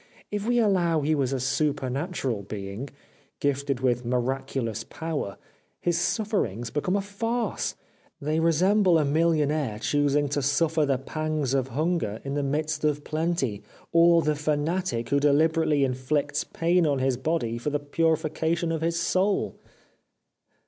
If 0.31 0.47
we 0.47 0.59
al 0.59 0.71
low 0.71 1.01
he 1.01 1.13
was 1.13 1.31
a 1.31 1.39
supernatural 1.39 2.41
being, 2.41 2.89
gifted 3.39 3.81
with 3.81 4.03
miraculous 4.03 4.83
power, 4.83 5.37
his 5.79 5.95
sufferings 5.99 6.71
became 6.71 6.95
a 6.95 7.01
farce; 7.01 7.75
they 8.19 8.39
resemble 8.39 8.97
a 8.97 9.05
millionaire 9.05 9.77
choosing 9.77 10.27
to 10.29 10.41
suffer 10.41 10.87
the 10.87 10.97
pangs 10.97 11.53
of 11.53 11.67
hunger 11.67 12.19
in 12.23 12.33
the 12.33 12.41
midst 12.41 12.83
of 12.83 13.03
plenty, 13.03 13.61
or 13.91 14.23
the 14.23 14.33
fanatic 14.33 15.09
who 15.09 15.19
deliberately 15.19 15.83
inflicts 15.83 16.43
pain 16.43 16.87
on 16.87 16.97
his 16.97 17.15
body 17.15 17.59
for 17.59 17.69
the 17.69 17.77
purification 17.79 18.71
of 18.71 18.81
his 18.81 18.99
soul.' 18.99 19.53